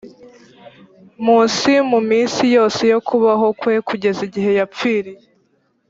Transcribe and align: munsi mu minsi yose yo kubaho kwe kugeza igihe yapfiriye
munsi 1.25 1.71
mu 1.89 1.99
minsi 2.09 2.41
yose 2.55 2.81
yo 2.91 2.99
kubaho 3.07 3.47
kwe 3.59 3.75
kugeza 3.87 4.19
igihe 4.27 4.51
yapfiriye 4.59 5.23